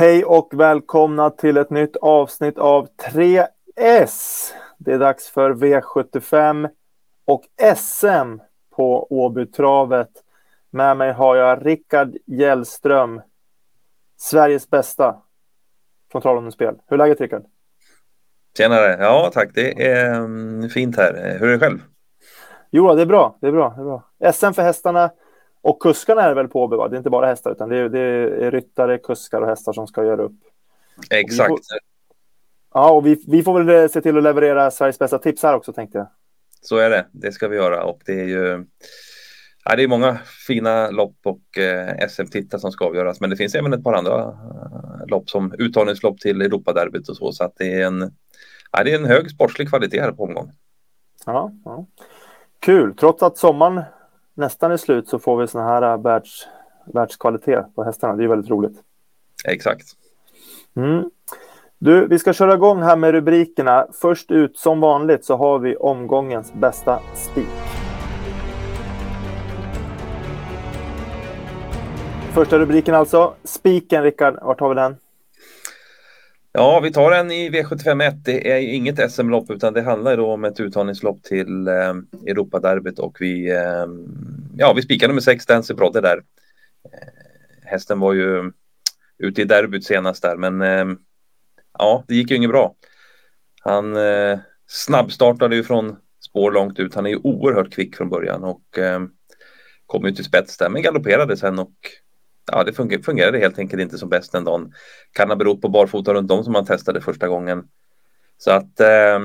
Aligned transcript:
Hej 0.00 0.24
och 0.24 0.50
välkomna 0.52 1.30
till 1.30 1.56
ett 1.56 1.70
nytt 1.70 1.96
avsnitt 1.96 2.58
av 2.58 2.88
3S. 3.12 4.52
Det 4.78 4.92
är 4.92 4.98
dags 4.98 5.30
för 5.30 5.54
V75 5.54 6.68
och 7.24 7.42
SM 7.76 8.38
på 8.76 9.06
Åbytravet. 9.10 10.08
Med 10.70 10.96
mig 10.96 11.12
har 11.12 11.36
jag 11.36 11.66
Rickard 11.66 12.16
Gällström, 12.26 13.20
Sveriges 14.16 14.70
bästa 14.70 15.16
från 16.12 16.22
Trollhättan-spel. 16.22 16.74
Hur 16.86 16.94
är 16.94 16.98
läget 16.98 17.20
Rickard? 17.20 17.44
Tjenare! 18.58 18.96
Ja 19.00 19.30
tack, 19.34 19.50
det 19.54 19.86
är 19.86 20.14
mm, 20.14 20.68
fint 20.68 20.96
här. 20.96 21.36
Hur 21.40 21.48
är 21.48 21.52
det 21.52 21.58
själv? 21.58 21.78
Jo, 22.70 22.94
det 22.94 23.02
är 23.02 23.06
bra. 23.06 23.38
Det 23.40 23.46
är 23.46 23.52
bra. 23.52 23.74
Det 23.76 23.80
är 23.80 23.84
bra. 23.84 24.32
SM 24.32 24.52
för 24.52 24.62
hästarna 24.62 25.10
och 25.62 25.82
kuskarna 25.82 26.22
är 26.22 26.34
väl 26.34 26.48
på 26.48 26.66
va? 26.66 26.88
Det 26.88 26.96
är 26.96 26.98
inte 26.98 27.10
bara 27.10 27.26
hästar, 27.26 27.50
utan 27.50 27.68
det 27.68 27.76
är, 27.76 27.88
det 27.88 28.00
är 28.46 28.50
ryttare, 28.50 28.98
kuskar 28.98 29.40
och 29.40 29.48
hästar 29.48 29.72
som 29.72 29.86
ska 29.86 30.04
göra 30.04 30.22
upp. 30.22 30.36
Exakt. 31.10 31.50
Och 31.50 31.56
får, 31.56 31.78
ja, 32.74 32.90
och 32.90 33.06
vi, 33.06 33.24
vi 33.26 33.42
får 33.42 33.62
väl 33.62 33.90
se 33.90 34.00
till 34.00 34.16
att 34.16 34.22
leverera 34.22 34.70
Sveriges 34.70 34.98
bästa 34.98 35.18
tips 35.18 35.42
här 35.42 35.54
också, 35.54 35.72
tänkte 35.72 35.98
jag. 35.98 36.06
Så 36.60 36.76
är 36.76 36.90
det. 36.90 37.06
Det 37.12 37.32
ska 37.32 37.48
vi 37.48 37.56
göra 37.56 37.84
och 37.84 38.02
det 38.06 38.20
är 38.20 38.26
ju 38.26 38.64
Ja, 39.64 39.76
det 39.76 39.82
är 39.82 39.88
många 39.88 40.18
fina 40.46 40.90
lopp 40.90 41.16
och 41.24 41.58
eh, 41.58 42.08
SM-titlar 42.08 42.58
som 42.58 42.72
ska 42.72 42.84
avgöras, 42.84 43.20
men 43.20 43.30
det 43.30 43.36
finns 43.36 43.54
även 43.54 43.72
ett 43.72 43.84
par 43.84 43.92
andra 43.92 44.20
eh, 44.20 45.06
lopp 45.06 45.30
som 45.30 45.54
uttagningslopp 45.58 46.18
till 46.18 46.42
Europaderbyt 46.42 47.08
och 47.08 47.16
så, 47.16 47.32
så 47.32 47.44
att 47.44 47.56
det 47.56 47.80
är 47.80 47.86
en, 47.86 48.12
ja, 48.72 48.84
det 48.84 48.92
är 48.92 48.98
en 48.98 49.04
hög 49.04 49.30
sportslig 49.30 49.68
kvalitet 49.68 50.00
här 50.00 50.12
på 50.12 50.24
omgången. 50.24 50.54
Ja, 51.26 51.52
ja. 51.64 51.86
Kul, 52.60 52.96
trots 52.96 53.22
att 53.22 53.38
sommaren 53.38 53.82
nästan 54.40 54.72
är 54.72 54.76
slut 54.76 55.08
så 55.08 55.18
får 55.18 55.40
vi 55.40 55.46
såna 55.46 55.64
här 55.64 55.82
äh, 55.82 56.02
världs, 56.02 56.48
världskvalitet 56.84 57.74
på 57.74 57.84
hästarna. 57.84 58.16
Det 58.16 58.24
är 58.24 58.28
väldigt 58.28 58.50
roligt. 58.50 58.76
Exakt. 59.44 59.86
Mm. 60.76 61.10
Du, 61.78 62.06
vi 62.06 62.18
ska 62.18 62.32
köra 62.32 62.54
igång 62.54 62.82
här 62.82 62.96
med 62.96 63.12
rubrikerna. 63.12 63.86
Först 63.92 64.30
ut 64.30 64.58
som 64.58 64.80
vanligt 64.80 65.24
så 65.24 65.36
har 65.36 65.58
vi 65.58 65.76
omgångens 65.76 66.52
bästa 66.52 67.00
spik. 67.14 67.48
Första 72.34 72.58
rubriken 72.58 72.94
alltså. 72.94 73.34
Spiken, 73.44 74.02
Rickard, 74.02 74.38
vart 74.42 74.60
har 74.60 74.68
vi 74.68 74.74
den? 74.74 74.96
Ja, 76.52 76.80
vi 76.82 76.92
tar 76.92 77.12
en 77.12 77.30
i 77.30 77.50
V751. 77.50 78.10
Det 78.24 78.52
är 78.52 78.58
inget 78.58 79.12
SM-lopp 79.12 79.50
utan 79.50 79.72
det 79.72 79.82
handlar 79.82 80.16
då 80.16 80.26
om 80.26 80.44
ett 80.44 80.60
uttagningslopp 80.60 81.22
till 81.22 81.68
eh, 81.68 81.94
Europaderbyt 82.26 82.98
och 82.98 83.16
vi, 83.20 83.50
eh, 83.50 83.86
ja, 84.60 84.72
vi 84.72 84.82
spikar 84.82 85.08
nummer 85.08 85.20
sex, 85.20 85.46
Dancy 85.46 85.74
Brodde 85.74 86.00
där. 86.00 86.16
Eh, 86.92 87.68
hästen 87.68 88.00
var 88.00 88.12
ju 88.12 88.52
ute 89.18 89.42
i 89.42 89.44
derbyt 89.44 89.84
senast 89.84 90.22
där, 90.22 90.36
men 90.36 90.62
eh, 90.62 90.96
ja, 91.78 92.04
det 92.08 92.14
gick 92.14 92.30
ju 92.30 92.36
inget 92.36 92.50
bra. 92.50 92.74
Han 93.60 93.96
eh, 93.96 94.38
snabbstartade 94.66 95.56
ju 95.56 95.64
från 95.64 95.96
spår 96.28 96.52
långt 96.52 96.78
ut. 96.78 96.94
Han 96.94 97.06
är 97.06 97.10
ju 97.10 97.16
oerhört 97.16 97.72
kvick 97.72 97.96
från 97.96 98.08
början 98.08 98.44
och 98.44 98.78
eh, 98.78 99.00
kom 99.86 100.04
ju 100.04 100.12
till 100.12 100.24
spets 100.24 100.56
där, 100.56 100.68
men 100.68 100.82
galopperade 100.82 101.36
sen 101.36 101.58
och 101.58 101.74
ja, 102.52 102.64
det 102.64 103.02
fungerade 103.04 103.38
helt 103.38 103.58
enkelt 103.58 103.82
inte 103.82 103.98
som 103.98 104.08
bäst 104.08 104.32
den 104.32 104.44
dagen. 104.44 104.72
Kan 105.12 105.28
ha 105.28 105.36
berott 105.36 105.60
på 105.60 105.68
barfota 105.68 106.14
runt 106.14 106.30
om 106.30 106.44
som 106.44 106.54
han 106.54 106.66
testade 106.66 107.00
första 107.00 107.28
gången. 107.28 107.64
Så 108.38 108.50
att 108.50 108.80
eh, 108.80 109.18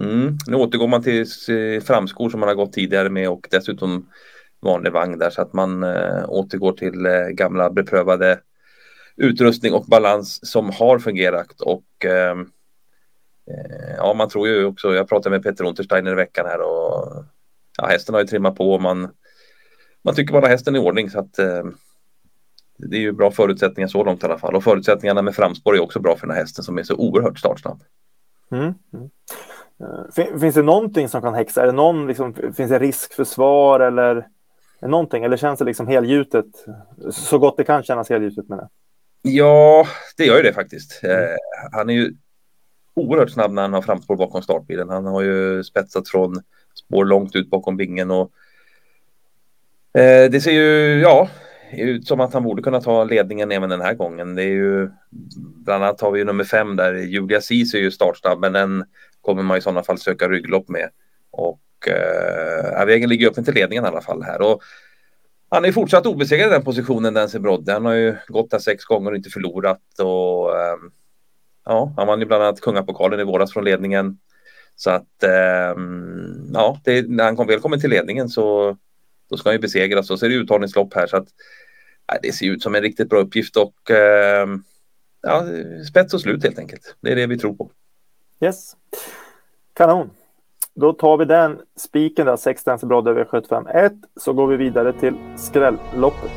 mm, 0.00 0.38
nu 0.46 0.56
återgår 0.56 0.88
man 0.88 1.02
till 1.02 1.26
eh, 1.48 1.82
framskor 1.82 2.30
som 2.30 2.40
man 2.40 2.48
har 2.48 2.56
gått 2.56 2.72
tidigare 2.72 3.10
med 3.10 3.28
och 3.28 3.48
dessutom 3.50 4.06
vanlig 4.60 4.92
vagn 4.92 5.18
där 5.18 5.30
så 5.30 5.42
att 5.42 5.52
man 5.52 5.82
eh, 5.82 6.24
återgår 6.28 6.72
till 6.72 7.06
eh, 7.06 7.26
gamla 7.28 7.70
beprövade 7.70 8.40
utrustning 9.16 9.72
och 9.72 9.84
balans 9.84 10.50
som 10.50 10.70
har 10.70 10.98
fungerat 10.98 11.60
och 11.60 12.04
ehm, 12.04 12.40
eh, 13.50 13.94
ja, 13.96 14.14
man 14.14 14.28
tror 14.28 14.48
ju 14.48 14.64
också, 14.64 14.94
jag 14.94 15.08
pratade 15.08 15.30
med 15.30 15.42
Peter 15.42 15.64
Untersteiner 15.64 16.12
i 16.12 16.14
veckan 16.14 16.46
här 16.46 16.60
och 16.60 17.24
ja, 17.78 17.86
hästen 17.86 18.14
har 18.14 18.20
ju 18.20 18.26
trimmat 18.26 18.56
på 18.56 18.72
och 18.72 18.82
man, 18.82 19.08
man 20.04 20.14
tycker 20.14 20.32
man 20.32 20.42
har 20.42 20.50
hästen 20.50 20.76
i 20.76 20.78
ordning 20.78 21.10
så 21.10 21.18
att 21.18 21.38
ehm, 21.38 21.74
det 22.88 22.96
är 22.96 23.00
ju 23.00 23.12
bra 23.12 23.30
förutsättningar 23.30 23.88
så 23.88 24.04
långt 24.04 24.22
i 24.22 24.26
alla 24.26 24.38
fall. 24.38 24.54
Och 24.54 24.64
förutsättningarna 24.64 25.22
med 25.22 25.34
framspår 25.34 25.76
är 25.76 25.80
också 25.80 26.00
bra 26.00 26.16
för 26.16 26.26
den 26.26 26.36
här 26.36 26.42
hästen 26.42 26.64
som 26.64 26.78
är 26.78 26.82
så 26.82 26.94
oerhört 26.94 27.38
startsnabb. 27.38 27.82
Mm. 28.50 28.74
mm. 28.92 29.10
Mm. 29.80 30.32
Eh, 30.34 30.40
finns 30.40 30.54
det 30.54 30.62
någonting 30.62 31.08
som 31.08 31.22
kan 31.22 31.34
häxa? 31.34 31.62
Är 31.62 31.66
det 31.66 31.72
någon, 31.72 32.06
liksom, 32.06 32.34
finns 32.34 32.70
det 32.70 32.78
risk 32.78 33.14
för 33.14 33.24
svar 33.24 33.80
eller 33.80 34.26
någonting? 34.82 35.24
Eller 35.24 35.36
känns 35.36 35.58
det 35.58 35.64
liksom 35.64 35.86
helgjutet? 35.86 36.46
Så 37.10 37.38
gott 37.38 37.56
det 37.56 37.64
kan 37.64 37.82
kännas 37.82 38.10
helgjutet 38.10 38.48
med 38.48 38.58
det. 38.58 38.68
Ja, 39.22 39.86
det 40.16 40.24
gör 40.24 40.36
ju 40.36 40.42
det 40.42 40.52
faktiskt. 40.52 41.00
Mm. 41.02 41.16
Eh, 41.16 41.36
han 41.72 41.90
är 41.90 41.94
ju 41.94 42.14
oerhört 42.94 43.30
snabb 43.30 43.52
när 43.52 43.62
han 43.62 43.72
har 43.72 43.82
framspår 43.82 44.16
bakom 44.16 44.42
startbilen. 44.42 44.88
Han 44.88 45.06
har 45.06 45.22
ju 45.22 45.64
spetsat 45.64 46.08
från 46.08 46.42
spår 46.74 47.04
långt 47.04 47.36
ut 47.36 47.50
bakom 47.50 47.76
bingen 47.76 48.10
och 48.10 48.32
eh, 50.00 50.30
det 50.30 50.40
ser 50.40 50.52
ju, 50.52 51.00
ja, 51.00 51.28
ut 51.72 52.06
som 52.06 52.20
att 52.20 52.32
han 52.32 52.42
borde 52.42 52.62
kunna 52.62 52.80
ta 52.80 53.04
ledningen 53.04 53.52
även 53.52 53.70
den 53.70 53.80
här 53.80 53.94
gången. 53.94 54.34
Det 54.34 54.42
är 54.42 54.52
ju 54.52 54.90
bland 55.64 55.84
annat 55.84 56.00
har 56.00 56.10
vi 56.10 56.18
ju 56.18 56.24
nummer 56.24 56.44
fem 56.44 56.76
där. 56.76 56.94
Julia 56.94 57.40
Cis 57.40 57.74
är 57.74 57.78
ju 57.78 57.90
startsnabb, 57.90 58.40
men 58.40 58.52
den 58.52 58.84
kommer 59.20 59.42
man 59.42 59.58
i 59.58 59.60
sådana 59.60 59.82
fall 59.82 59.98
söka 59.98 60.28
rygglopp 60.28 60.68
med. 60.68 60.90
Och 61.30 61.88
eh, 61.88 62.86
vägen 62.86 63.08
ligger 63.08 63.28
öppen 63.28 63.44
till 63.44 63.54
ledningen 63.54 63.84
i 63.84 63.88
alla 63.88 64.00
fall 64.00 64.22
här. 64.22 64.42
Och 64.42 64.62
han 65.48 65.64
är 65.64 65.72
fortsatt 65.72 66.06
obesegrad 66.06 66.48
i 66.48 66.52
den 66.52 66.64
positionen, 66.64 67.14
Dancy 67.14 67.38
Brodde. 67.38 67.72
Han 67.72 67.84
har 67.84 67.94
ju 67.94 68.16
gått 68.28 68.50
där 68.50 68.58
sex 68.58 68.84
gånger 68.84 69.10
och 69.10 69.16
inte 69.16 69.30
förlorat. 69.30 69.98
Och, 69.98 70.58
eh, 70.58 70.76
ja, 71.64 71.92
han 71.96 72.06
vann 72.06 72.20
ju 72.20 72.26
bland 72.26 72.42
annat 72.42 72.60
kungapokalen 72.60 73.20
i 73.20 73.24
våras 73.24 73.52
från 73.52 73.64
ledningen. 73.64 74.18
Så 74.76 74.90
att 74.90 75.22
eh, 75.22 75.74
ja, 76.52 76.80
det, 76.84 77.08
när 77.08 77.24
han 77.24 77.36
kom 77.36 77.46
välkommen 77.46 77.80
till 77.80 77.90
ledningen 77.90 78.28
så 78.28 78.76
då 79.30 79.36
ska 79.36 79.48
han 79.48 79.54
ju 79.54 79.60
besegras 79.60 80.10
och 80.10 80.18
så 80.18 80.26
är 80.26 80.30
det 80.30 80.36
uttagningslopp 80.36 80.94
här 80.94 81.06
så 81.06 81.16
att 81.16 81.28
det 82.22 82.32
ser 82.32 82.46
ut 82.46 82.62
som 82.62 82.74
en 82.74 82.82
riktigt 82.82 83.08
bra 83.08 83.20
uppgift 83.20 83.56
och 83.56 83.90
eh, 83.90 84.46
ja, 85.22 85.46
spets 85.88 86.14
och 86.14 86.20
slut 86.20 86.42
helt 86.42 86.58
enkelt. 86.58 86.96
Det 87.00 87.12
är 87.12 87.16
det 87.16 87.26
vi 87.26 87.38
tror 87.38 87.54
på. 87.54 87.70
Yes, 88.42 88.76
kanon. 89.72 90.10
Då 90.74 90.92
tar 90.92 91.16
vi 91.16 91.24
den 91.24 91.60
spiken 91.76 92.26
där, 92.26 92.36
16 92.36 92.78
brad 92.88 93.08
över 93.08 93.24
75 93.24 93.66
1 93.66 93.92
så 94.16 94.32
går 94.32 94.46
vi 94.46 94.56
vidare 94.56 94.92
till 94.92 95.14
skrälloppet. 95.36 96.30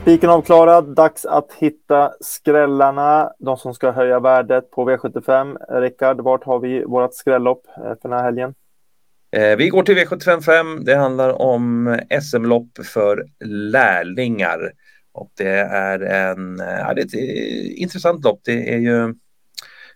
Spiken 0.00 0.30
avklarad. 0.30 0.94
Dags 0.94 1.24
att 1.24 1.52
hitta 1.52 2.12
skrällarna. 2.20 3.32
De 3.38 3.56
som 3.56 3.74
ska 3.74 3.90
höja 3.90 4.20
värdet 4.20 4.70
på 4.70 4.90
V75. 4.90 5.56
Rickard, 5.80 6.20
vart 6.20 6.44
har 6.44 6.58
vi 6.58 6.84
vårt 6.84 7.14
skrällopp 7.14 7.62
eh, 7.76 7.82
för 7.82 8.08
den 8.08 8.12
här 8.12 8.24
helgen? 8.24 8.54
Eh, 9.30 9.56
vi 9.56 9.68
går 9.68 9.82
till 9.82 9.96
V755. 9.96 10.84
Det 10.84 10.96
handlar 10.96 11.42
om 11.42 11.98
SM-lopp 12.22 12.78
för 12.94 13.26
lärlingar. 13.44 14.72
Och 15.16 15.30
det 15.34 15.58
är, 15.58 16.00
en, 16.00 16.58
ja, 16.58 16.94
det 16.94 17.00
är 17.00 17.04
ett 17.04 17.14
intressant 17.78 18.24
lopp. 18.24 18.40
Det 18.44 18.74
är 18.74 18.78
ju, 18.78 19.14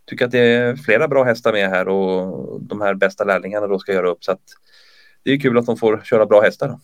tycker 0.07 0.25
att 0.25 0.31
det 0.31 0.39
är 0.39 0.77
flera 0.77 1.09
bra 1.09 1.25
hästar 1.25 1.53
med 1.53 1.71
här 1.71 1.89
och 1.89 2.63
de 2.63 2.81
här 2.81 2.95
bästa 2.95 3.25
lärlingarna 3.25 3.67
då 3.67 3.79
ska 3.79 3.93
göra 3.93 4.09
upp. 4.09 4.25
Så 4.25 4.33
att 4.33 4.41
det 5.23 5.31
är 5.31 5.41
kul 5.41 5.59
att 5.59 5.67
de 5.67 5.77
får 5.77 6.01
köra 6.05 6.27
bra 6.27 6.41
hästar. 6.41 6.69
Då. 6.69 6.81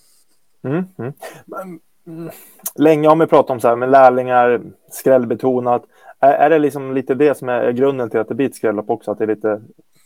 Mm, 0.69 0.85
mm. 0.99 2.31
Länge 2.75 3.09
har 3.09 3.17
man 3.17 3.29
pratat 3.29 3.51
om 3.51 3.61
så 3.61 3.69
här 3.69 3.77
med 3.77 3.91
lärlingar, 3.91 4.61
skrällbetonat. 4.91 5.83
Är, 6.21 6.33
är 6.33 6.51
det 6.51 6.59
liksom 6.59 6.95
lite 6.95 7.15
det 7.15 7.37
som 7.37 7.49
är 7.49 7.73
grunden 7.73 8.11
till 8.11 8.21
att 8.21 8.29
det 8.29 8.35
blir 8.35 8.47
ett 8.47 8.55
skrällopp 8.55 8.91
också? 8.91 9.11
Att 9.11 9.19
det 9.19 9.25
är 9.25 9.29
lite 9.29 9.61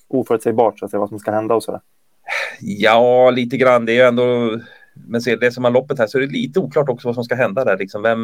oförutsägbart 0.09 0.79
så 0.79 0.85
att 0.85 0.91
säga, 0.91 1.01
vad 1.01 1.09
som 1.09 1.19
ska 1.19 1.31
hända 1.31 1.55
och 1.55 1.63
så 1.63 1.73
där? 1.73 1.81
Ja, 2.61 3.31
lite 3.31 3.57
grann. 3.57 3.87
Det 3.87 3.93
är 3.93 3.97
ju 3.97 4.03
ändå, 4.03 4.59
men 5.07 5.23
ser 5.23 5.37
det 5.37 5.53
som 5.53 5.63
man 5.63 5.73
loppet 5.73 5.99
här 5.99 6.07
så 6.07 6.19
är 6.19 6.23
det 6.23 6.33
lite 6.33 6.61
oklart 6.61 6.89
också 6.89 7.09
vad 7.09 7.15
som 7.15 7.25
ska 7.25 7.35
hända 7.35 7.65
där. 7.65 7.79
Liksom 7.79 8.03
vem, 8.03 8.19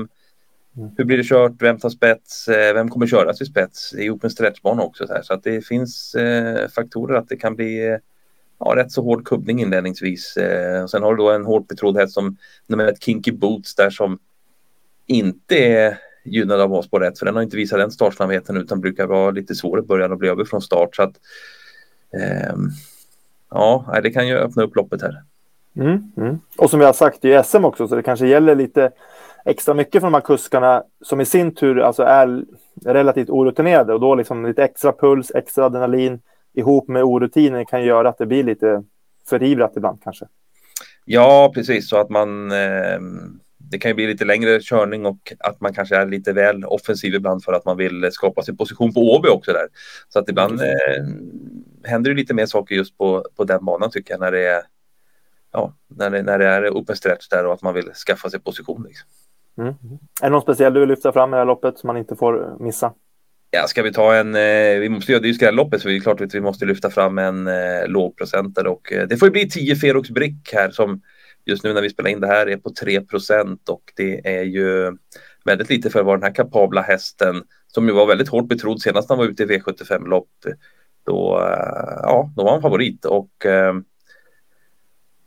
mm. 0.76 0.90
Hur 0.96 1.04
blir 1.04 1.16
det 1.16 1.24
kört? 1.24 1.62
Vem 1.62 1.78
tar 1.78 1.90
spets? 1.90 2.48
Eh, 2.48 2.74
vem 2.74 2.88
kommer 2.88 3.06
köras 3.06 3.40
vid 3.40 3.48
spets? 3.48 3.90
Det 3.90 4.06
är 4.06 4.10
open 4.10 4.30
stretchbana 4.30 4.82
också. 4.82 5.06
Så, 5.06 5.12
här. 5.12 5.22
så 5.22 5.34
att 5.34 5.42
det 5.42 5.66
finns 5.66 6.14
eh, 6.14 6.68
faktorer 6.68 7.14
att 7.18 7.28
det 7.28 7.36
kan 7.36 7.56
bli 7.56 7.88
eh, 7.88 7.98
ja, 8.58 8.76
rätt 8.76 8.92
så 8.92 9.02
hård 9.02 9.26
kubbning 9.26 9.60
inledningsvis. 9.60 10.36
Eh, 10.36 10.86
sen 10.86 11.02
har 11.02 11.14
du 11.14 11.22
då 11.22 11.30
en 11.30 11.44
hårt 11.44 11.68
betrodd 11.68 11.96
häst 11.96 12.14
som 12.14 12.36
nummer 12.66 12.86
ett 12.86 13.02
Kinky 13.02 13.32
Boots 13.32 13.74
där 13.74 13.90
som 13.90 14.18
inte 15.06 15.56
är 15.56 15.98
gynnad 16.24 16.60
av 16.60 16.72
oss 16.72 16.90
på 16.90 16.98
rätt 16.98 17.18
för 17.18 17.26
den 17.26 17.34
har 17.34 17.42
inte 17.42 17.56
visat 17.56 17.78
den 17.78 17.90
startsnabbheten 17.90 18.56
utan 18.56 18.80
brukar 18.80 19.06
vara 19.06 19.30
lite 19.30 19.54
svår 19.54 19.78
i 19.78 19.82
början 19.82 20.12
och 20.12 20.18
bli 20.18 20.28
över 20.28 20.44
från 20.44 20.62
start. 20.62 20.96
Så 20.96 21.02
att, 21.02 21.14
eh, 22.20 22.56
ja, 23.50 24.00
det 24.02 24.10
kan 24.10 24.28
ju 24.28 24.36
öppna 24.36 24.62
upp 24.62 24.76
loppet 24.76 25.02
här. 25.02 25.22
Mm, 25.76 26.12
mm. 26.16 26.38
Och 26.58 26.70
som 26.70 26.80
jag 26.80 26.88
har 26.88 26.92
sagt, 26.92 27.24
är 27.24 27.42
SM 27.42 27.64
också, 27.64 27.88
så 27.88 27.96
det 27.96 28.02
kanske 28.02 28.26
gäller 28.26 28.54
lite 28.54 28.90
extra 29.44 29.74
mycket 29.74 30.00
för 30.00 30.06
de 30.06 30.14
här 30.14 30.20
kuskarna 30.20 30.84
som 31.04 31.20
i 31.20 31.24
sin 31.24 31.54
tur 31.54 31.80
alltså 31.80 32.02
är 32.02 32.44
relativt 32.84 33.30
orutinerade 33.30 33.94
och 33.94 34.00
då 34.00 34.14
liksom 34.14 34.46
lite 34.46 34.64
extra 34.64 34.92
puls, 34.92 35.30
extra 35.30 35.64
adrenalin 35.64 36.20
ihop 36.54 36.88
med 36.88 37.02
orutinen 37.02 37.66
kan 37.66 37.84
göra 37.84 38.08
att 38.08 38.18
det 38.18 38.26
blir 38.26 38.44
lite 38.44 38.82
förivrat 39.28 39.72
ibland 39.76 40.02
kanske. 40.02 40.26
Ja, 41.04 41.52
precis 41.54 41.88
så 41.88 41.96
att 41.96 42.10
man 42.10 42.50
eh, 42.52 42.98
det 43.70 43.78
kan 43.78 43.90
ju 43.90 43.94
bli 43.94 44.06
lite 44.06 44.24
längre 44.24 44.60
körning 44.60 45.06
och 45.06 45.32
att 45.38 45.60
man 45.60 45.74
kanske 45.74 45.96
är 45.96 46.06
lite 46.06 46.32
väl 46.32 46.64
offensiv 46.64 47.14
ibland 47.14 47.44
för 47.44 47.52
att 47.52 47.64
man 47.64 47.76
vill 47.76 48.08
skapa 48.12 48.42
sin 48.42 48.56
position 48.56 48.94
på 48.94 49.00
Åby 49.00 49.28
också 49.28 49.52
där. 49.52 49.66
Så 50.08 50.18
att 50.18 50.28
ibland 50.28 50.60
eh, 50.60 51.04
händer 51.84 52.10
det 52.10 52.16
lite 52.16 52.34
mer 52.34 52.46
saker 52.46 52.74
just 52.74 52.98
på, 52.98 53.24
på 53.36 53.44
den 53.44 53.64
banan 53.64 53.90
tycker 53.90 54.14
jag 54.14 54.20
när 54.20 54.32
det 54.32 54.46
är 54.46 54.62
ja, 55.56 55.74
när 55.88 56.10
det, 56.10 56.22
när 56.22 56.38
det 56.38 56.46
är 56.46 56.70
open 56.70 56.96
stretch 56.96 57.28
där 57.28 57.46
och 57.46 57.52
att 57.52 57.62
man 57.62 57.74
vill 57.74 57.92
skaffa 58.06 58.30
sig 58.30 58.40
position. 58.40 58.84
Liksom. 58.88 59.08
Mm. 59.58 59.74
Är 60.22 60.26
det 60.26 60.30
någon 60.30 60.42
speciell 60.42 60.74
du 60.74 60.80
vill 60.80 60.88
lyfta 60.88 61.12
fram 61.12 61.30
i 61.30 61.32
det 61.32 61.38
här 61.38 61.44
loppet 61.44 61.78
som 61.78 61.86
man 61.86 61.96
inte 61.96 62.16
får 62.16 62.56
missa? 62.60 62.92
Ja, 63.50 63.66
ska 63.66 63.82
vi 63.82 63.92
ta 63.92 64.14
en, 64.14 64.34
eh, 64.34 64.78
vi 64.80 64.88
måste 64.88 65.12
göra 65.12 65.20
det 65.20 65.26
är 65.26 65.28
ju 65.28 65.34
skrälloppet 65.34 65.82
så 65.82 65.88
det 65.88 65.96
är 65.96 66.00
klart 66.00 66.20
att 66.20 66.34
vi 66.34 66.40
måste 66.40 66.64
lyfta 66.64 66.90
fram 66.90 67.18
en 67.18 67.46
eh, 67.46 67.86
lågprocentare 67.86 68.68
och 68.68 68.92
eh, 68.92 69.08
det 69.08 69.16
får 69.16 69.28
ju 69.28 69.32
bli 69.32 69.48
10 69.48 69.76
Ferox 69.76 70.10
Brick 70.10 70.50
här 70.52 70.70
som 70.70 71.02
just 71.44 71.64
nu 71.64 71.72
när 71.72 71.82
vi 71.82 71.90
spelar 71.90 72.10
in 72.10 72.20
det 72.20 72.26
här 72.26 72.48
är 72.48 72.56
på 72.56 72.70
3% 72.70 73.58
och 73.68 73.92
det 73.96 74.38
är 74.38 74.42
ju 74.42 74.96
väldigt 75.44 75.70
lite 75.70 75.90
för 75.90 76.02
vara 76.02 76.16
den 76.16 76.26
här 76.26 76.34
kapabla 76.34 76.82
hästen 76.82 77.42
som 77.66 77.88
ju 77.88 77.92
var 77.92 78.06
väldigt 78.06 78.28
hårt 78.28 78.48
betrodd 78.48 78.82
senast 78.82 79.08
han 79.08 79.18
var 79.18 79.24
ute 79.24 79.42
i 79.42 79.46
V75-lopp. 79.46 80.28
Då, 81.06 81.38
eh, 81.38 82.00
ja, 82.02 82.32
då 82.36 82.44
var 82.44 82.52
han 82.52 82.62
favorit 82.62 83.04
och 83.04 83.46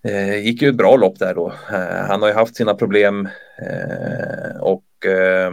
eh, 0.03 0.45
gick 0.45 0.61
ju 0.61 0.69
ett 0.69 0.75
bra 0.75 0.95
lopp 0.95 1.19
där 1.19 1.35
då. 1.35 1.53
Eh, 1.71 2.05
han 2.07 2.21
har 2.21 2.29
ju 2.29 2.35
haft 2.35 2.55
sina 2.55 2.73
problem 2.73 3.29
eh, 3.57 4.61
och 4.61 5.05
eh, 5.05 5.51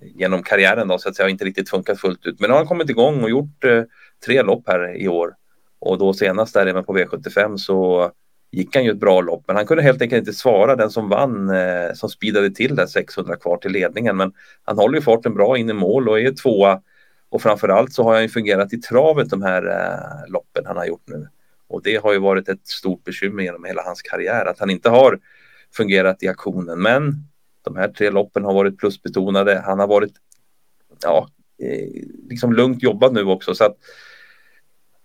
genom 0.00 0.42
karriären 0.42 0.88
då 0.88 0.98
så 0.98 1.08
att 1.08 1.16
säga 1.16 1.28
inte 1.28 1.44
riktigt 1.44 1.70
funkat 1.70 2.00
fullt 2.00 2.26
ut. 2.26 2.40
Men 2.40 2.50
nu 2.50 2.52
har 2.52 2.60
han 2.60 2.68
kommit 2.68 2.90
igång 2.90 3.22
och 3.22 3.30
gjort 3.30 3.64
eh, 3.64 3.82
tre 4.26 4.42
lopp 4.42 4.62
här 4.66 4.96
i 4.96 5.08
år 5.08 5.34
och 5.78 5.98
då 5.98 6.12
senast 6.12 6.54
där 6.54 6.66
även 6.66 6.84
på 6.84 6.96
V75 6.96 7.56
så 7.56 8.12
gick 8.50 8.74
han 8.74 8.84
ju 8.84 8.90
ett 8.90 9.00
bra 9.00 9.20
lopp, 9.20 9.44
men 9.46 9.56
han 9.56 9.66
kunde 9.66 9.82
helt 9.82 10.02
enkelt 10.02 10.18
inte 10.18 10.32
svara 10.32 10.76
den 10.76 10.90
som 10.90 11.08
vann, 11.08 11.50
eh, 11.50 11.92
som 11.94 12.08
speedade 12.08 12.50
till 12.50 12.76
där 12.76 12.86
600 12.86 13.36
kvar 13.36 13.56
till 13.56 13.72
ledningen. 13.72 14.16
Men 14.16 14.32
han 14.62 14.78
håller 14.78 14.98
ju 14.98 15.02
farten 15.02 15.34
bra 15.34 15.58
in 15.58 15.70
i 15.70 15.72
mål 15.72 16.08
och 16.08 16.20
är 16.20 16.32
tvåa. 16.32 16.80
Och 17.28 17.42
framförallt 17.42 17.92
så 17.92 18.02
har 18.02 18.12
han 18.12 18.22
ju 18.22 18.28
fungerat 18.28 18.72
i 18.72 18.80
travet 18.80 19.30
de 19.30 19.42
här 19.42 19.66
eh, 19.66 20.32
loppen 20.32 20.66
han 20.66 20.76
har 20.76 20.86
gjort 20.86 21.08
nu. 21.08 21.28
Och 21.68 21.82
det 21.82 21.96
har 21.96 22.12
ju 22.12 22.18
varit 22.18 22.48
ett 22.48 22.66
stort 22.66 23.04
bekymmer 23.04 23.42
genom 23.42 23.64
hela 23.64 23.82
hans 23.82 24.02
karriär 24.02 24.46
att 24.46 24.58
han 24.58 24.70
inte 24.70 24.90
har 24.90 25.20
fungerat 25.76 26.22
i 26.22 26.28
aktionen. 26.28 26.82
Men 26.82 27.14
de 27.62 27.76
här 27.76 27.88
tre 27.88 28.10
loppen 28.10 28.44
har 28.44 28.54
varit 28.54 28.78
plusbetonade. 28.78 29.62
Han 29.66 29.78
har 29.78 29.86
varit 29.86 30.12
ja, 31.02 31.28
eh, 31.62 32.06
liksom 32.28 32.52
lugnt 32.52 32.82
jobbat 32.82 33.12
nu 33.12 33.24
också. 33.24 33.54
Så 33.54 33.64
att 33.64 33.76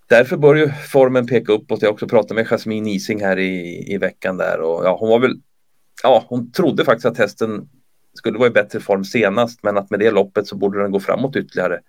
därför 0.07 0.37
bör 0.37 0.55
ju 0.55 0.69
formen 0.69 1.27
peka 1.27 1.53
uppåt. 1.53 1.81
Jag 1.81 1.93
också 1.93 2.07
pratat 2.07 2.35
med 2.35 2.47
Jasmine 2.47 2.89
Ising 2.89 3.21
här 3.21 3.39
i, 3.39 3.83
i 3.93 3.97
veckan 3.97 4.37
där 4.37 4.61
och 4.61 4.85
ja, 4.85 4.97
hon 4.99 5.09
var 5.09 5.19
väl, 5.19 5.41
ja, 6.03 6.25
hon 6.27 6.51
trodde 6.51 6.85
faktiskt 6.85 7.05
att 7.05 7.17
hästen 7.17 7.69
skulle 8.13 8.37
vara 8.37 8.47
i 8.47 8.51
bättre 8.51 8.79
form 8.79 9.03
senast, 9.03 9.63
men 9.63 9.77
att 9.77 9.89
med 9.89 9.99
det 9.99 10.11
loppet 10.11 10.47
så 10.47 10.55
borde 10.55 10.81
den 10.81 10.91
gå 10.91 10.99
framåt 10.99 11.35
ytterligare. 11.35 11.79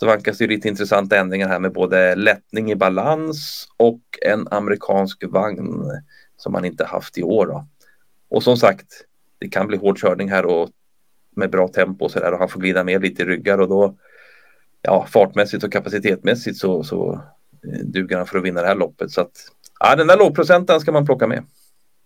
Så 0.00 0.06
vankas 0.06 0.38
det 0.38 0.46
lite 0.46 0.68
intressanta 0.68 1.16
ändringar 1.16 1.48
här 1.48 1.58
med 1.58 1.72
både 1.72 2.14
lättning 2.14 2.70
i 2.70 2.76
balans 2.76 3.68
och 3.76 4.00
en 4.22 4.48
amerikansk 4.50 5.24
vagn 5.26 5.82
som 6.36 6.52
man 6.52 6.64
inte 6.64 6.84
haft 6.84 7.18
i 7.18 7.22
år. 7.22 7.46
Då. 7.46 7.66
Och 8.30 8.42
som 8.42 8.56
sagt, 8.56 8.86
det 9.38 9.48
kan 9.48 9.66
bli 9.66 9.76
hård 9.76 9.98
körning 9.98 10.30
här 10.30 10.46
och 10.46 10.68
med 11.36 11.50
bra 11.50 11.68
tempo 11.68 12.04
och 12.04 12.10
så 12.10 12.18
där 12.18 12.32
och 12.32 12.38
han 12.38 12.48
får 12.48 12.60
glida 12.60 12.84
med 12.84 13.02
lite 13.02 13.22
i 13.22 13.26
ryggar 13.26 13.58
och 13.58 13.68
då 13.68 13.94
ja, 14.82 15.06
fartmässigt 15.08 15.64
och 15.64 15.72
kapacitetmässigt 15.72 16.58
så, 16.58 16.82
så 16.82 17.12
eh, 17.64 17.78
duger 17.84 18.16
han 18.16 18.26
för 18.26 18.38
att 18.38 18.44
vinna 18.44 18.60
det 18.60 18.66
här 18.66 18.74
loppet. 18.74 19.10
Så 19.10 19.20
att, 19.20 19.32
ja, 19.80 19.96
den 19.96 20.06
där 20.06 20.18
lågprocenten 20.18 20.80
ska 20.80 20.92
man 20.92 21.06
plocka 21.06 21.26
med. 21.26 21.44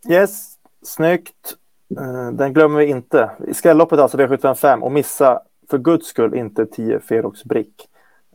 Yes, 0.09 0.53
snyggt. 0.83 1.55
Eh, 1.99 2.31
den 2.31 2.53
glömmer 2.53 2.79
vi 2.79 2.85
inte. 2.85 3.31
I 3.47 3.53
skrälloppet 3.53 3.99
alltså 3.99 4.17
V755 4.17 4.79
och 4.79 4.91
missa 4.91 5.41
för 5.69 5.77
guds 5.77 6.07
skull 6.07 6.35
inte 6.35 6.65
10 6.65 6.99
Ferox 6.99 7.43
Brick. 7.43 7.87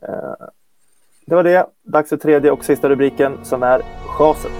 Eh, 0.02 0.46
det 1.26 1.34
var 1.34 1.44
det. 1.44 1.66
Dags 1.82 2.08
för 2.08 2.16
tredje 2.16 2.50
och 2.50 2.64
sista 2.64 2.88
rubriken 2.88 3.38
som 3.42 3.62
är 3.62 3.82
chaset. 4.06 4.52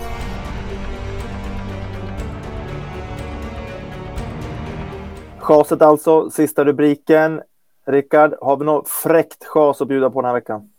Chaset 5.38 5.82
alltså, 5.82 6.30
sista 6.30 6.64
rubriken. 6.64 7.40
Rickard, 7.86 8.34
har 8.40 8.56
vi 8.56 8.64
något 8.64 8.88
fräckt 8.88 9.44
chas 9.44 9.80
att 9.80 9.88
bjuda 9.88 10.10
på 10.10 10.20
den 10.20 10.26
här 10.26 10.34
veckan? 10.34 10.70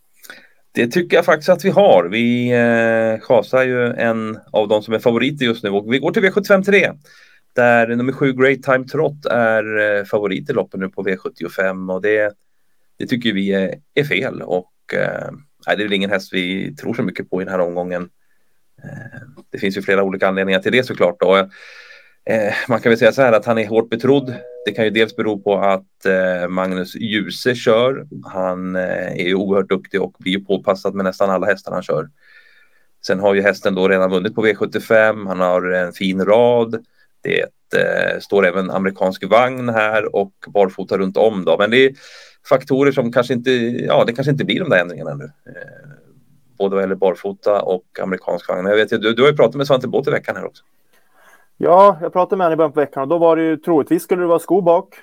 Det 0.71 0.87
tycker 0.87 1.17
jag 1.17 1.25
faktiskt 1.25 1.49
att 1.49 1.65
vi 1.65 1.69
har. 1.69 2.09
Vi 2.11 2.51
eh, 2.51 3.19
chasar 3.19 3.63
ju 3.63 3.93
en 3.93 4.39
av 4.51 4.67
de 4.67 4.81
som 4.81 4.93
är 4.93 4.99
favoriter 4.99 5.45
just 5.45 5.63
nu 5.63 5.69
och 5.69 5.93
vi 5.93 5.99
går 5.99 6.11
till 6.11 6.23
V75 6.23 6.63
3 6.63 6.91
där 7.59 7.87
nummer 7.87 8.13
7 8.13 8.33
Great 8.33 8.63
Time 8.63 8.85
Trot 8.85 9.25
är 9.25 9.77
eh, 9.79 10.03
favorit 10.03 10.49
i 10.49 10.53
loppet 10.53 10.79
nu 10.79 10.89
på 10.89 11.03
V75 11.03 11.93
och 11.93 12.01
det, 12.01 12.33
det 12.97 13.07
tycker 13.07 13.33
vi 13.33 13.53
är, 13.53 13.75
är 13.93 14.03
fel 14.03 14.41
och 14.41 14.73
eh, 14.93 15.31
det 15.65 15.71
är 15.71 15.87
väl 15.87 15.93
ingen 15.93 16.09
häst 16.09 16.33
vi 16.33 16.75
tror 16.75 16.93
så 16.93 17.03
mycket 17.03 17.29
på 17.29 17.41
i 17.41 17.45
den 17.45 17.51
här 17.51 17.59
omgången. 17.59 18.09
Eh, 18.83 19.21
det 19.51 19.57
finns 19.57 19.77
ju 19.77 19.81
flera 19.81 20.03
olika 20.03 20.27
anledningar 20.27 20.59
till 20.59 20.71
det 20.71 20.83
såklart. 20.83 21.19
Då. 21.19 21.49
Eh, 22.25 22.53
man 22.67 22.79
kan 22.79 22.89
väl 22.89 22.99
säga 22.99 23.11
så 23.11 23.21
här 23.21 23.33
att 23.33 23.45
han 23.45 23.57
är 23.57 23.67
hårt 23.67 23.89
betrodd. 23.89 24.33
Det 24.65 24.71
kan 24.71 24.85
ju 24.85 24.91
dels 24.91 25.15
bero 25.15 25.39
på 25.39 25.57
att 25.57 26.05
eh, 26.05 26.47
Magnus 26.49 26.95
Djuse 26.95 27.55
kör. 27.55 28.07
Han 28.23 28.75
eh, 28.75 29.11
är 29.11 29.27
ju 29.27 29.35
oerhört 29.35 29.69
duktig 29.69 30.01
och 30.01 30.15
blir 30.19 30.39
påpassad 30.39 30.95
med 30.95 31.05
nästan 31.05 31.29
alla 31.29 31.45
hästar 31.45 31.71
han 31.71 31.83
kör. 31.83 32.09
Sen 33.05 33.19
har 33.19 33.33
ju 33.33 33.41
hästen 33.41 33.75
då 33.75 33.87
redan 33.87 34.11
vunnit 34.11 34.35
på 34.35 34.45
V75. 34.45 35.27
Han 35.27 35.39
har 35.39 35.71
en 35.71 35.93
fin 35.93 36.25
rad. 36.25 36.85
Det 37.21 37.41
eh, 37.79 38.19
står 38.19 38.45
även 38.45 38.71
amerikansk 38.71 39.23
vagn 39.29 39.69
här 39.69 40.15
och 40.15 40.33
barfota 40.47 40.97
runt 40.97 41.17
om 41.17 41.45
då. 41.45 41.57
Men 41.57 41.71
det 41.71 41.85
är 41.85 41.91
faktorer 42.49 42.91
som 42.91 43.11
kanske 43.11 43.33
inte, 43.33 43.51
ja, 43.51 44.03
det 44.05 44.13
kanske 44.13 44.31
inte 44.31 44.45
blir 44.45 44.59
de 44.59 44.69
där 44.69 44.81
ändringarna 44.81 45.13
nu. 45.13 45.23
Eh, 45.23 45.89
både 46.57 46.75
vad 46.75 46.83
gäller 46.83 46.95
barfota 46.95 47.61
och 47.61 47.85
amerikansk 48.01 48.49
vagn. 48.49 48.65
Jag 48.65 48.75
vet, 48.75 48.89
du, 48.89 49.13
du 49.13 49.21
har 49.21 49.29
ju 49.29 49.35
pratat 49.35 49.55
med 49.55 49.67
Svante 49.67 49.87
Båth 49.87 50.09
i 50.09 50.11
veckan 50.11 50.35
här 50.35 50.45
också. 50.45 50.63
Ja, 51.57 51.97
jag 52.01 52.13
pratade 52.13 52.37
med 52.37 52.45
honom 52.45 52.53
i 52.53 52.57
början 52.57 52.71
på 52.71 52.79
veckan 52.79 53.03
och 53.03 53.09
då 53.09 53.17
var 53.17 53.35
det 53.35 53.43
ju 53.43 53.57
troligtvis 53.57 54.03
skulle 54.03 54.21
det 54.21 54.27
vara 54.27 54.39
sko 54.39 54.61
bak. 54.61 54.95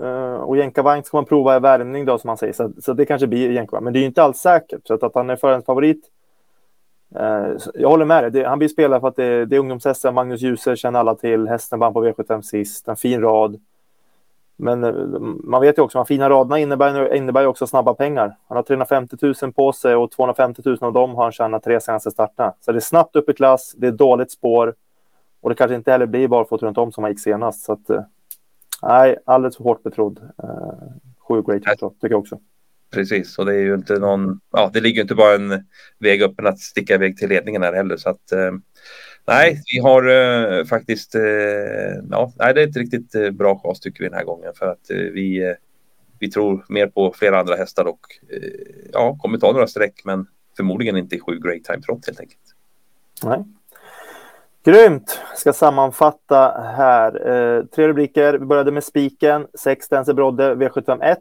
Uh, 0.00 0.34
och 0.34 0.56
jänkarvagn 0.56 1.04
ska 1.04 1.16
man 1.16 1.24
prova 1.24 1.56
i 1.56 1.60
värmning 1.60 2.04
då 2.04 2.18
som 2.18 2.28
man 2.28 2.36
säger, 2.36 2.52
så, 2.52 2.72
så 2.82 2.92
det 2.92 3.04
kanske 3.04 3.26
blir 3.26 3.50
jänkarvagn. 3.50 3.84
Men 3.84 3.92
det 3.92 3.98
är 3.98 4.00
ju 4.00 4.06
inte 4.06 4.22
alls 4.22 4.38
säkert, 4.38 4.80
så 4.86 4.94
att, 4.94 5.02
att 5.02 5.14
han 5.14 5.30
är 5.30 5.36
förhandsfavorit. 5.36 5.96
favorit 5.96 6.21
jag 7.74 7.88
håller 7.88 8.04
med 8.04 8.32
dig, 8.32 8.44
han 8.44 8.58
blir 8.58 8.68
spelare 8.68 9.00
för 9.00 9.08
att 9.08 9.16
det, 9.16 9.46
det 9.46 9.56
är 9.56 9.60
ungdomshästen, 9.60 10.14
Magnus 10.14 10.40
Djuse 10.40 10.76
känner 10.76 11.00
alla 11.00 11.14
till, 11.14 11.48
hästen 11.48 11.78
vann 11.78 11.92
på 11.92 12.04
V75 12.04 12.42
sist, 12.42 12.88
en 12.88 12.96
fin 12.96 13.20
rad. 13.20 13.60
Men 14.56 14.84
uh, 14.84 15.20
man 15.44 15.60
vet 15.60 15.78
ju 15.78 15.82
också, 15.82 15.98
de 15.98 16.06
fina 16.06 16.30
raderna 16.30 16.58
innebär, 16.58 17.14
innebär 17.14 17.46
också 17.46 17.66
snabba 17.66 17.94
pengar. 17.94 18.36
Han 18.48 18.56
har 18.56 18.62
350 18.62 19.16
000 19.42 19.52
på 19.52 19.72
sig 19.72 19.94
och 19.94 20.10
250 20.10 20.62
000 20.64 20.78
av 20.80 20.92
dem 20.92 21.14
har 21.14 21.22
han 21.22 21.32
tjänat 21.32 21.64
tre 21.64 21.80
senaste 21.80 22.10
starterna. 22.10 22.54
Så 22.60 22.72
det 22.72 22.78
är 22.78 22.80
snabbt 22.80 23.16
upp 23.16 23.28
i 23.28 23.32
klass, 23.32 23.74
det 23.76 23.86
är 23.86 23.92
dåligt 23.92 24.30
spår. 24.30 24.74
Och 25.40 25.50
det 25.50 25.54
kanske 25.54 25.74
inte 25.74 25.90
heller 25.90 26.06
blir 26.06 26.28
barfota 26.28 26.66
runt 26.66 26.78
om 26.78 26.92
som 26.92 27.04
han 27.04 27.10
gick 27.10 27.20
senast. 27.20 27.64
Så 27.64 27.72
att, 27.72 27.90
eh, 27.90 28.02
nej, 28.82 29.16
alldeles 29.24 29.56
för 29.56 29.64
hårt 29.64 29.82
betrodd. 29.82 30.18
Uh, 30.44 30.72
sju 31.28 31.42
great 31.42 31.62
tycker 31.62 32.10
jag 32.10 32.20
också. 32.20 32.38
Precis, 32.92 33.38
och 33.38 33.46
det 33.46 33.54
är 33.54 33.58
ju 33.58 33.74
inte 33.74 33.98
någon, 33.98 34.40
ja, 34.50 34.70
det 34.72 34.80
ligger 34.80 35.02
inte 35.02 35.14
bara 35.14 35.34
en 35.34 35.64
väg 35.98 36.22
öppen 36.22 36.46
att 36.46 36.58
sticka 36.58 36.94
iväg 36.94 37.16
till 37.16 37.28
ledningen 37.28 37.62
här 37.62 37.72
heller. 37.72 37.96
Så 37.96 38.10
att, 38.10 38.32
eh, 38.32 38.52
nej, 39.26 39.62
vi 39.72 39.78
har 39.78 40.08
eh, 40.08 40.64
faktiskt, 40.64 41.14
eh, 41.14 41.22
ja, 42.10 42.32
nej, 42.36 42.54
det 42.54 42.62
är 42.62 42.68
ett 42.68 42.76
riktigt 42.76 43.34
bra 43.34 43.58
chas 43.58 43.80
tycker 43.80 44.04
vi 44.04 44.08
den 44.08 44.18
här 44.18 44.24
gången 44.24 44.52
för 44.54 44.66
att 44.66 44.86
vi, 44.88 45.54
vi 46.18 46.30
tror 46.30 46.64
mer 46.68 46.86
på 46.86 47.14
flera 47.16 47.40
andra 47.40 47.56
hästar 47.56 47.84
och 47.84 48.00
ja, 48.92 49.18
kommer 49.20 49.38
ta 49.38 49.52
några 49.52 49.66
streck, 49.66 50.02
men 50.04 50.26
förmodligen 50.56 50.96
inte 50.96 51.16
i 51.16 51.20
sju 51.20 51.38
great 51.38 51.64
time 51.64 51.82
trot 51.82 52.06
helt 52.06 52.20
enkelt. 52.20 52.40
Nej, 53.24 53.44
Grymt! 54.64 55.20
Ska 55.36 55.52
sammanfatta 55.52 56.62
här. 56.76 57.28
Eh, 57.28 57.64
tre 57.64 57.88
rubriker. 57.88 58.32
Vi 58.32 58.46
började 58.46 58.72
med 58.72 58.84
spiken, 58.84 59.46
6 59.54 59.86
Stense 59.86 60.14
Brodde, 60.14 60.54
V751. 60.54 61.16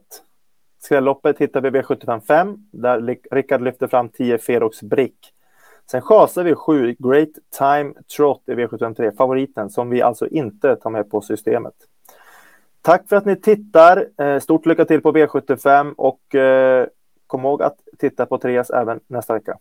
Skrälloppet 0.83 1.37
hittar 1.37 1.61
vi 1.61 1.69
V755, 1.69 2.57
där 2.71 3.17
Rickard 3.31 3.61
lyfter 3.61 3.87
fram 3.87 4.09
10 4.09 4.37
Ferox 4.37 4.81
Brick. 4.81 5.33
Sen 5.91 6.01
chasar 6.01 6.43
vi 6.43 6.55
7 6.55 6.95
Great 6.99 7.29
Time 7.57 7.93
Trot 8.17 8.41
i 8.45 8.51
V753, 8.51 9.17
favoriten, 9.17 9.69
som 9.69 9.89
vi 9.89 10.01
alltså 10.01 10.27
inte 10.27 10.75
tar 10.75 10.89
med 10.89 11.11
på 11.11 11.21
systemet. 11.21 11.73
Tack 12.81 13.09
för 13.09 13.15
att 13.15 13.25
ni 13.25 13.35
tittar. 13.35 14.07
Eh, 14.17 14.39
stort 14.39 14.65
lycka 14.65 14.85
till 14.85 15.01
på 15.01 15.11
V75 15.11 15.93
och 15.97 16.35
eh, 16.35 16.87
kom 17.27 17.41
ihåg 17.41 17.63
att 17.63 17.77
titta 17.97 18.25
på 18.25 18.37
Trias 18.37 18.69
även 18.69 18.99
nästa 19.07 19.33
vecka. 19.33 19.57